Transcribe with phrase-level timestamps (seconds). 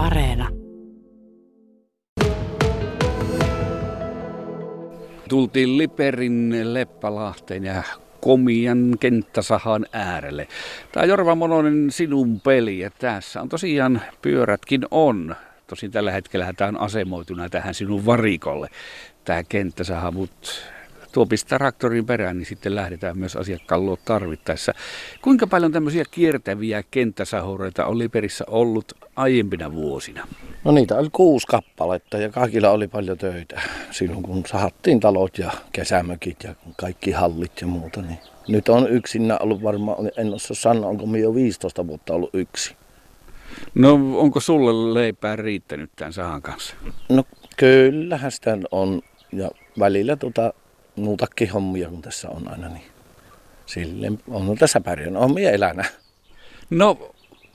[0.00, 0.48] Areena.
[5.28, 7.82] Tultiin Liperin Leppälahteen ja
[8.20, 10.48] komian kenttäsahan äärelle.
[10.92, 15.36] Tämä Jorva Mononen sinun peli ja tässä on tosiaan pyörätkin on.
[15.66, 18.68] Tosin tällä hetkellä tämä on asemoituna tähän sinun varikolle,
[19.24, 20.50] tämä kenttäsaha, mutta
[21.12, 24.74] tuo pistää traktorin perään, niin sitten lähdetään myös asiakkaan luo tarvittaessa.
[25.22, 30.26] Kuinka paljon tämmöisiä kiertäviä kenttäsahureita on Liperissä ollut aiempina vuosina?
[30.64, 33.60] No niitä oli kuusi kappaletta ja kaikilla oli paljon töitä
[33.90, 38.02] silloin kun sahattiin talot ja kesämökit ja kaikki hallit ja muuta.
[38.02, 38.18] Niin
[38.48, 42.76] nyt on yksinä ollut varmaan, en osaa sanoa, onko minä jo 15 vuotta ollut yksi.
[43.74, 46.74] No onko sulle leipää riittänyt tämän sahan kanssa?
[47.08, 47.24] No
[47.56, 50.52] kyllähän sitä on ja välillä tota,
[51.00, 52.84] muutakin hommia kun tässä on aina, niin
[53.66, 55.22] silleen on tässä pärjännyt.
[55.22, 55.84] On minä elänä.
[56.70, 57.12] No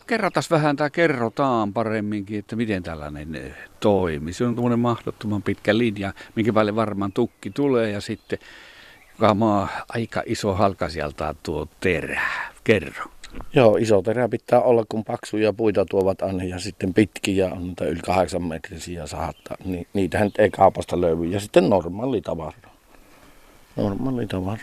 [0.08, 4.34] kerrotas vähän tai kerrotaan paremminkin, että miten tällainen eh, toimii.
[4.34, 8.40] Se on tuommoinen mahdottoman pitkä linja, minkä päälle varmaan tukki tulee ja sitten
[9.36, 12.52] maa aika iso halka sieltä tuo terää.
[12.64, 13.06] Kerro.
[13.54, 17.86] Joo, iso terä pitää olla, kun paksuja puita tuovat aina ja sitten pitkiä on niitä
[17.86, 19.58] yli kahdeksan metrisiä saattaa.
[19.66, 21.26] Ni, niitähän ei kaupasta löydy.
[21.26, 22.75] Ja sitten normaali tavara.
[23.76, 24.62] Normaali tavara.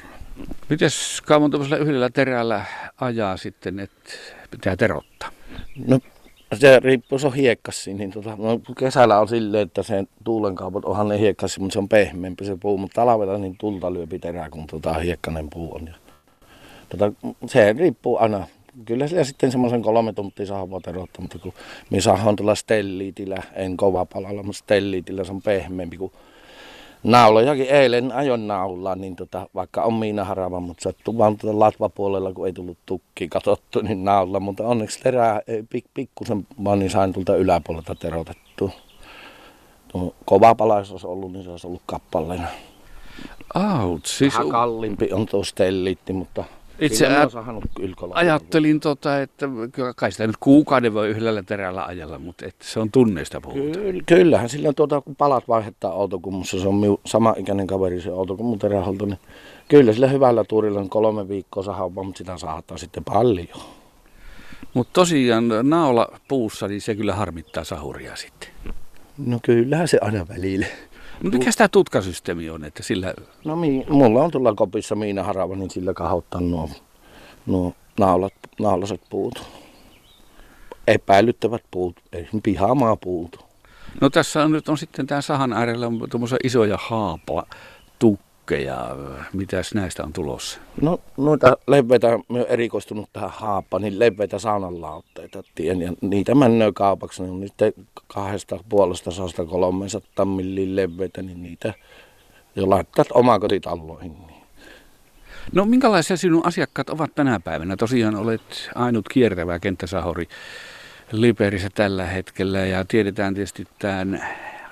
[0.68, 2.64] Mites kauan tuollaisella yhdellä terällä
[3.00, 4.10] ajaa sitten, että
[4.50, 5.30] pitää terottaa?
[5.86, 5.98] No
[6.54, 11.08] se riippuu, se on hiekkassi, niin tota, no, kesällä on silleen, että se tuulenkaupat onhan
[11.08, 14.66] ne hiekkassi, mutta se on pehmeämpi se puu, mutta talvella niin tulta lyöpi terää, kun
[14.66, 15.86] tota hiekkanen puu on.
[15.86, 15.94] Ja,
[16.88, 17.12] tota,
[17.46, 18.46] se riippuu aina.
[18.84, 21.52] Kyllä sillä sitten semmoisen kolme tuntia saa terottaa, mutta kun
[21.90, 26.12] minä saan tuolla stelliitillä, en kova palalla, mutta stelliitillä se on pehmeämpi kuin
[27.02, 32.32] naulojakin eilen ajon naulaa, niin tota, vaikka on miina harava, mutta sattuu vaan tuota latvapuolella,
[32.32, 34.40] kun ei tullut tukki katsottu, niin naula.
[34.40, 38.70] Mutta onneksi terää pik, pikkusen vaan niin sain tuolta yläpuolelta terotettua.
[39.88, 42.48] Tuo kova palais olisi ollut, niin se olisi ollut kappaleena.
[43.54, 44.34] Aut, siis...
[44.34, 46.44] Vähän kalliimpi on tuo stelliitti, mutta
[46.78, 47.06] itse
[48.14, 52.80] ajattelin, tota, että kyllä kai sitä nyt kuukauden voi yhdellä terällä ajella, mutta että se
[52.80, 53.78] on tunneista puhuta.
[53.78, 58.10] Kyllä, kyllähän sillä tuota, kun palat vaihdetaan autokummussa, se on miu, sama ikäinen kaveri se
[58.10, 59.18] autokummu teräholto, niin
[59.68, 63.62] kyllä sillä hyvällä tuurilla on kolme viikkoa sahaa, mutta sitä saattaa sitten paljon.
[64.74, 68.48] Mutta tosiaan naula puussa, niin se kyllä harmittaa sahuria sitten.
[69.26, 70.66] No kyllähän se aina välillä.
[71.20, 73.14] No mikä tämä tutkasysteemi on, että sillä...
[73.44, 76.70] No mi, mulla on tuolla kopissa Miina Harava, niin sillä kahottan nuo,
[77.46, 79.42] nuo naulat, naulaset puut.
[80.86, 81.96] Epäilyttävät puut,
[82.42, 83.44] pihamaa puut.
[84.00, 86.00] No tässä on nyt on sitten tämä sahan äärellä on
[86.44, 87.46] isoja haapa
[88.42, 88.96] tukkeja.
[89.32, 90.60] Mitäs näistä on tulossa?
[90.80, 96.72] No noita leveitä, mä oon erikoistunut tähän haapaan, niin leveitä saunanlautteita tien, ja niitä männöö
[96.72, 97.72] kaupaksi, ne on niitä
[98.06, 101.74] kahdesta puolesta saasta 300 millin leveitä, niin niitä
[102.56, 104.12] jo laittaa omakotitaloihin.
[104.26, 104.42] Niin.
[105.52, 107.76] No minkälaisia sinun asiakkaat ovat tänä päivänä?
[107.76, 110.28] Tosiaan olet ainut kiertävä kenttäsahori
[111.12, 114.22] Liperissä tällä hetkellä ja tiedetään tietysti tämän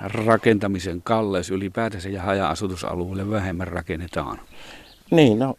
[0.01, 4.41] rakentamisen kalleus ylipäätänsä ja haja-asutusalueelle vähemmän rakennetaan.
[5.11, 5.55] Niin, no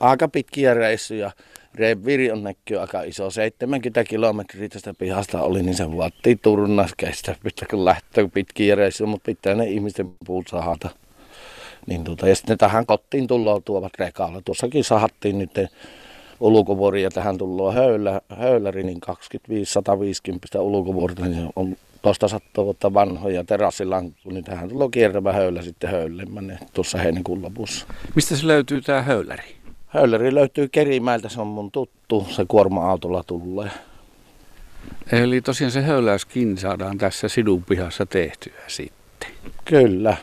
[0.00, 1.30] aika pitkiä reissuja.
[1.74, 7.36] Reviiri on näkyy aika iso, 70 kilometriä tästä pihasta oli, niin se vaatii turnas kestä,
[7.44, 10.90] pitää kun lähtee pitkiä reissuja, mutta pitää ne ihmisten puut sahata.
[11.86, 14.42] Niin tuota, ja sitten tähän kotiin tullaan tuovat rekalla.
[14.44, 15.50] Tuossakin sahattiin nyt
[16.42, 18.98] ulkovuori ja tähän tullaan höylä, höyläri, niin
[20.56, 25.90] 25-150 ulkovuorta, niin on tuosta sattuu vuotta vanhoja terassilankku, niin tähän tulee kiertävä höylä sitten
[25.90, 27.86] höylemmän tuossa heinäkuun lopussa.
[28.14, 29.54] Mistä se löytyy tämä höyläri?
[29.86, 33.70] Höyläri löytyy Kerimäeltä, se on mun tuttu, se kuorma-autolla tulee.
[35.12, 39.30] Eli tosiaan se höyläyskin saadaan tässä sidun pihassa tehtyä sitten.
[39.64, 40.16] Kyllä.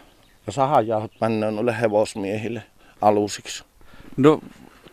[0.48, 2.64] Ja sahajauhot mennään noille hevosmiehille
[3.02, 3.64] alusiksi.
[4.18, 4.40] No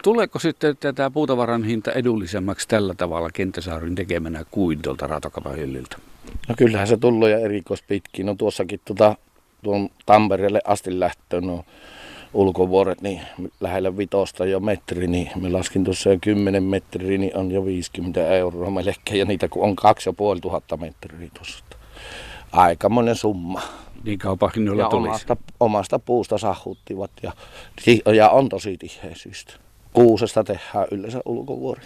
[0.06, 5.08] tuleeko sitten tätä puutavaran hinta edullisemmaksi tällä tavalla kenttäsaarin tekemänä kuin tuolta
[5.56, 5.96] hyllyltä?
[6.48, 8.26] No kyllähän se tullut ja erikoispitkin.
[8.26, 9.16] No tuossakin tota,
[9.62, 11.64] tuon Tampereelle asti lähtöön no,
[12.34, 13.20] ulkovuoret, niin
[13.60, 18.28] lähellä vitosta jo metri, niin me laskin tuossa jo 10 metriä, niin on jo 50
[18.28, 21.64] euroa melkein, ja niitä kun on 2500 metriä tuossa.
[22.52, 23.62] Aikamoinen summa.
[24.04, 25.08] Niin kaupan hinnoilla Ja tulisi.
[25.08, 27.32] omasta, omasta puusta sahuttivat, ja,
[28.14, 29.66] ja on tosi tiheisyistä.
[29.92, 31.82] Kuusesta tehdään yleensä ulkovuori.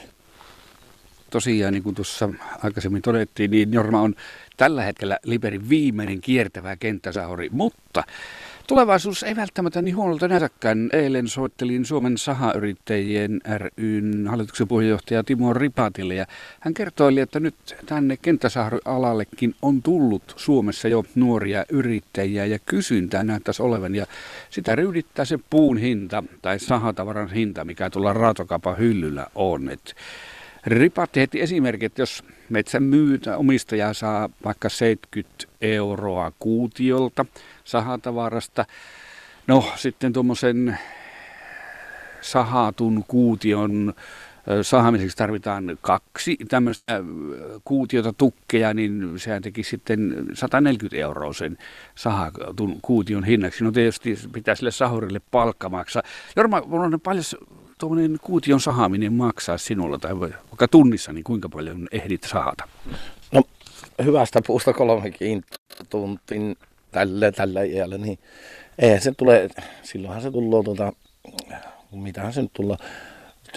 [1.31, 2.29] Tosiaan, niin kuin tuossa
[2.63, 4.15] aikaisemmin todettiin, niin Jorma on
[4.57, 8.05] tällä hetkellä Liberin viimeinen kiertävä kenttäsahori, mutta
[8.71, 10.91] Tulevaisuus ei välttämättä niin huonolta näytäkään.
[10.93, 13.41] Eilen soittelin Suomen sahayrittäjien
[13.79, 16.27] ryn hallituksen puheenjohtaja Timo Ripatille ja
[16.61, 17.55] hän kertoi, että nyt
[17.87, 24.07] tänne kenttäsaharialallekin on tullut Suomessa jo nuoria yrittäjiä ja kysyntää näyttäisi olevan ja
[24.51, 29.69] sitä ryydittää se puun hinta tai sahatavaran hinta, mikä tuolla raatokaupan hyllyllä on.
[29.69, 29.95] Et
[30.67, 37.27] Ripatti heti esimerkki, että jos metsän myytä omistaja saa vaikka 70 euroa kuutiolta
[37.65, 38.65] sahatavarasta,
[39.47, 40.79] no sitten tuommoisen
[42.21, 43.95] sahatun kuution
[44.63, 47.01] sahaamiseksi tarvitaan kaksi tämmöistä
[47.65, 51.59] kuutiota tukkeja, niin sehän teki sitten 140 euroa sen
[51.95, 53.65] sahatun kuution hinnaksi.
[53.65, 56.03] No tietysti pitää sille sahurille palkka maksaa.
[56.37, 57.25] Jorma, on paljon
[57.81, 62.69] tuommoinen kuution sahaaminen maksaa sinulla tai vaikka tunnissa, niin kuinka paljon ehdit sahata?
[63.33, 63.43] No
[64.05, 65.45] hyvästä puusta kolmekin
[65.91, 66.57] tuntin
[66.91, 68.19] tällä, tällä iällä, niin
[68.79, 69.49] eihän se tule,
[69.83, 70.93] silloinhan se tulee tuota,
[71.93, 72.77] mitähän se nyt tulla,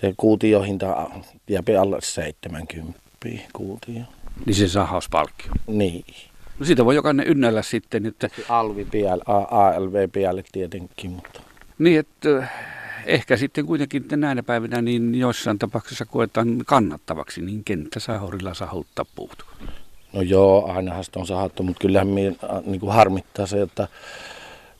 [0.01, 1.09] se kuutiohinta
[1.47, 2.99] jääpi alle 70
[3.53, 4.03] kuutio.
[4.45, 5.51] Niin se sahauspalkkio?
[5.67, 6.05] Niin.
[6.59, 8.29] No siitä voi jokainen ynnällä sitten, että...
[8.49, 11.41] Alvi piälle, ALV piälle tietenkin, mutta...
[11.79, 12.47] Niin, että
[13.05, 19.45] ehkä sitten kuitenkin näinä päivinä niin joissain tapauksissa koetaan kannattavaksi, niin kenttä sahurilla sahuttaa puut.
[20.13, 23.87] No joo, ainahan sitä on sahattu, mutta kyllähän äh, niin kuin harmittaa se, että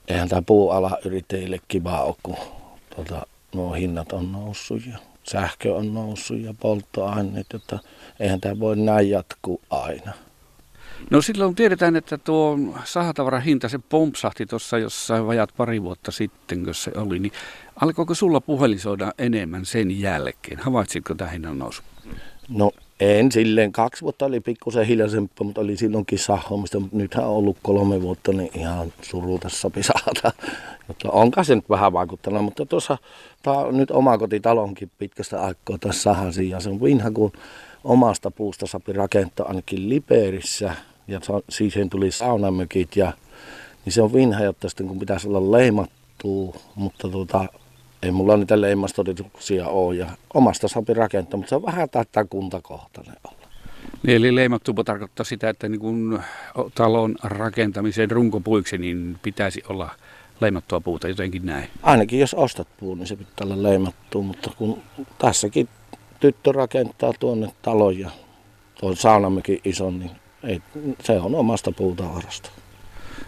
[0.08, 2.38] eihän tämä puuala yrittäjille kiva ole, kun
[2.96, 3.26] tuota,
[3.56, 7.80] nuo hinnat on noussut ja sähkö on noussut ja polttoaineet, että
[8.20, 10.14] eihän tämä voi näin jatkuu aina.
[11.10, 16.64] No silloin tiedetään, että tuo sahatavaran hinta, se pompsahti tuossa jossain vajat pari vuotta sitten,
[16.64, 17.32] kun se oli, niin
[17.76, 20.60] alkoiko sulla puhelisoida enemmän sen jälkeen?
[20.60, 21.82] Havaitsitko tämä hinnan nousu?
[22.50, 23.72] No en silleen.
[23.72, 26.80] Kaksi vuotta oli pikkusen hiljaisempaa, mutta oli silloinkin sahomista.
[26.80, 30.32] Mutta nythän on ollut kolme vuotta, niin ihan suruta sopi saada.
[30.88, 32.98] Mutta onko se nyt vähän vaikuttanut, mutta tuossa
[33.44, 36.50] tämä on nyt omakotitalonkin pitkästä aikaa tässä sahasin.
[36.50, 37.32] Ja se on vinha, kun
[37.84, 40.76] omasta puusta sapi rakentaa ainakin Liperissä.
[41.08, 41.20] Ja
[41.50, 43.14] siihen tuli saunamökit ja
[43.86, 47.46] niin se on vinha, jotta sitten kun pitäisi olla leimattu, mutta tuota,
[48.04, 53.16] ei mulla niitä leimastodistuksia ole ja omasta saapi rakentaa, mutta se on vähän tätä kuntakohtainen
[53.24, 53.48] olla.
[54.04, 56.22] Niin, eli leimattupo tarkoittaa sitä, että niin kun
[56.76, 59.90] talon rakentamisen runkopuiksi niin pitäisi olla
[60.42, 61.70] leimattua puuta jotenkin näin.
[61.82, 64.82] Ainakin jos ostat puun, niin se pitää olla leimattu, mutta kun
[65.18, 65.70] tässäkin
[66.20, 68.10] tyttö rakentaa tuonne talon ja
[68.80, 70.12] tuon saunammekin ison, niin
[70.44, 70.62] ei,
[71.04, 72.50] se on omasta puutavarasta.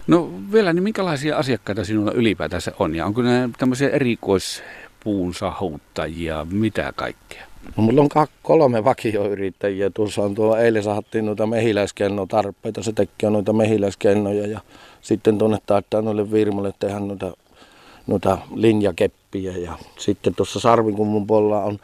[0.06, 2.94] No vielä, niin minkälaisia asiakkaita sinulla ylipäätänsä on?
[2.94, 7.46] Ja onko ne tämmöisiä erikoispuun sahuttajia, mitä kaikkea?
[7.76, 9.90] No, mulla on kolme vakioyrittäjiä.
[9.90, 12.82] Tuossa on tuo, eilen sahattiin noita mehiläiskennotarpeita.
[12.82, 14.60] Se tekee noita mehiläiskennoja ja
[15.00, 17.36] sitten tuonne taitaa noille virmoille tehdä noita,
[18.06, 19.52] noita linjakeppiä.
[19.52, 21.78] Ja sitten tuossa Sarvinkummun puolella on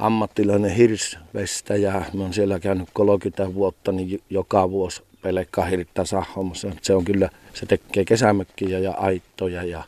[0.00, 1.92] ammattilainen hirsvestäjä.
[2.12, 6.70] Mä oon siellä käynyt 30 vuotta, niin joka vuosi pelkkaa hirttää sahomassa.
[6.82, 9.84] Se on kyllä, se tekee kesämökkiä ja aittoja ja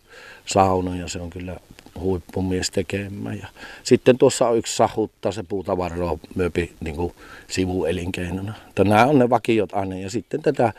[0.47, 1.57] saunoja, se on kyllä
[2.01, 3.39] huippumies tekemään.
[3.39, 3.47] Ja
[3.83, 7.13] sitten tuossa on yksi sahutta, se puutavaraa myöpi niin
[7.49, 8.55] sivuelinkeinona.
[8.85, 10.73] Nämä on ne vakiot aina ja sitten tätä,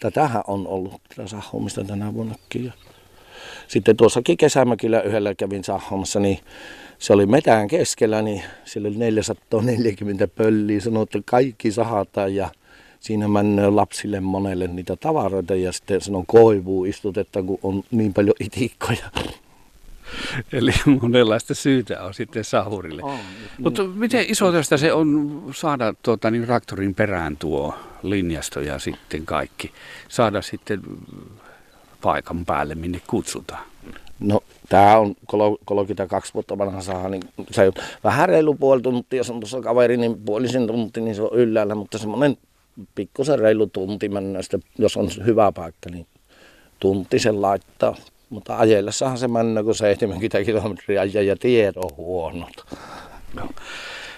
[0.00, 2.72] tätähän on ollut tätä sahomista tänä vuonnakin.
[3.68, 6.38] Sitten tuossakin kesämökillä yhdellä kävin sahomassa, niin
[6.98, 12.50] se oli metään keskellä, niin siellä oli 440 pölliä, sanoi, että kaikki sahataan ja
[13.00, 18.34] siinä menee lapsille monelle niitä tavaroita ja sitten sanon koivuu istutetta, kun on niin paljon
[18.40, 19.10] itikkoja.
[20.52, 23.02] Eli monenlaista syytä on sitten sahurille.
[23.02, 23.18] On,
[23.58, 23.98] Mutta niin.
[23.98, 29.70] miten iso tästä se on saada tuota, niin traktorin perään tuo linjasto ja sitten kaikki,
[30.08, 30.80] saada sitten
[32.02, 33.66] paikan päälle, minne kutsutaan?
[34.20, 35.14] No tämä on
[35.64, 37.72] 32 vuotta vanha saha, niin se on
[38.04, 41.74] vähän reilu puoli tuntia, jos on tuossa kaveri, niin puolisen tunti, niin se on yllällä,
[41.74, 42.36] mutta semmoinen
[42.94, 46.06] pikkusen reilu tunti mennä, sitten, jos on hyvä paikka, niin
[46.80, 47.96] tunti sen laittaa.
[48.30, 52.66] Mutta ajellessahan se mennä, kun 70 kilometriä ja, ja tiet on huonot.
[53.34, 53.48] No.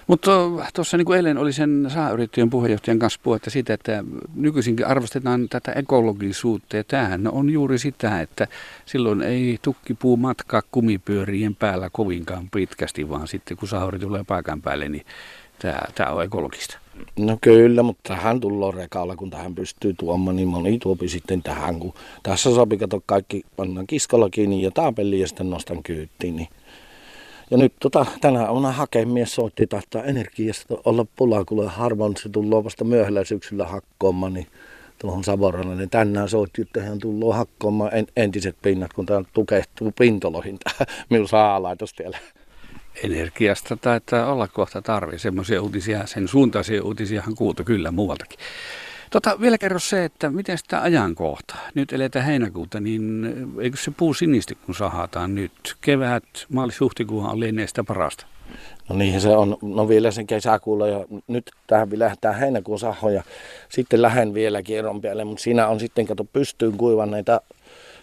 [0.07, 0.31] Mutta
[0.73, 4.03] tuossa niin kuin eilen oli sen saayrittäjän puheenjohtajan kanssa puhetta siitä, että
[4.35, 8.47] nykyisinkin arvostetaan tätä ekologisuutta ja tämähän on juuri sitä, että
[8.85, 14.89] silloin ei tukkipuu matkaa kumipyörien päällä kovinkaan pitkästi, vaan sitten kun sauri tulee paikan päälle,
[14.89, 15.05] niin
[15.59, 16.77] tämä, tämä on ekologista.
[17.19, 21.79] No kyllä, mutta tähän tullaan rekalla, kun tähän pystyy tuomaan, niin moni tuopi sitten tähän,
[21.79, 21.93] kun
[22.23, 26.35] tässä sopii kato kaikki, pannaan kiskolla kiinni ja taapeli ja sitten nostan kyyttiin.
[26.35, 26.47] Niin.
[27.51, 32.63] Ja nyt tota, tänä aamuna hakemies soitti tahtaa energiasta olla pulaa, kun harvoin se tulee
[32.63, 34.47] vasta myöhällä syksyllä hakkoomaan, niin
[34.99, 39.91] tuohon Savoralle, niin tänään soitti, että hän tullut hakkoamaan en, entiset pinnat, kun tämä tukehtuu
[39.99, 40.57] pintoloihin
[41.09, 42.17] minun saalaitos siellä.
[43.03, 45.17] Energiasta taitaa olla kohta tarve.
[45.17, 48.39] Semmoisia uutisia, sen suuntaisia uutisiahan kuultu kyllä muualtakin.
[49.11, 51.55] Tota, vielä kerro se, että miten sitä ajankohta.
[51.75, 55.51] Nyt eletään heinäkuuta, niin eikö se puu sinisti, kun sahataan nyt?
[55.81, 58.25] Kevät, maalis-huhtikuuhan lienee sitä parasta.
[58.89, 63.23] No niin se on, no vielä sen kesäkuulla ja nyt tähän lähdetään heinäkuun sahoja.
[63.69, 67.41] Sitten lähden vielä kierron päälle, mutta siinä on sitten, kato pystyyn kuivanneita,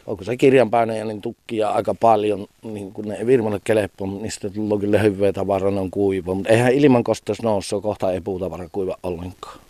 [0.06, 4.78] onko se kirjanpainoja, niin tukkia aika paljon, niin kun ne ei virmalle keleppo, sitten tulee
[4.78, 6.34] kyllä hyvää tavaraa, ne on kuiva.
[6.34, 9.67] Mutta eihän ilman kostos noussut, kohta ei puutavara kuiva ollenkaan.